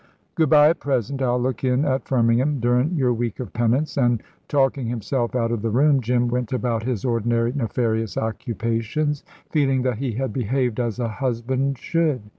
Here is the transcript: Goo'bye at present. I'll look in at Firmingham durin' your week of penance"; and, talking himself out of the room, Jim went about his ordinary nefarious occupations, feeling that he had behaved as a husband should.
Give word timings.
Goo'bye 0.33 0.71
at 0.71 0.79
present. 0.79 1.21
I'll 1.21 1.37
look 1.39 1.63
in 1.63 1.85
at 1.85 2.05
Firmingham 2.05 2.59
durin' 2.59 2.95
your 2.97 3.13
week 3.13 3.39
of 3.39 3.53
penance"; 3.53 3.97
and, 3.99 4.23
talking 4.47 4.87
himself 4.87 5.35
out 5.35 5.51
of 5.51 5.61
the 5.61 5.69
room, 5.69 6.01
Jim 6.01 6.27
went 6.27 6.51
about 6.51 6.81
his 6.81 7.05
ordinary 7.05 7.53
nefarious 7.53 8.17
occupations, 8.17 9.23
feeling 9.51 9.83
that 9.83 9.99
he 9.99 10.13
had 10.13 10.33
behaved 10.33 10.79
as 10.79 10.97
a 10.97 11.07
husband 11.07 11.77
should. 11.77 12.21